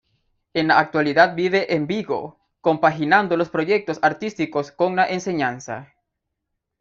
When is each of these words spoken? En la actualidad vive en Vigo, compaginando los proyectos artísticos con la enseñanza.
En 0.55 0.69
la 0.69 0.79
actualidad 0.79 1.35
vive 1.35 1.75
en 1.75 1.85
Vigo, 1.85 2.39
compaginando 2.61 3.37
los 3.37 3.51
proyectos 3.51 3.99
artísticos 4.01 4.71
con 4.71 4.95
la 4.95 5.07
enseñanza. 5.07 5.93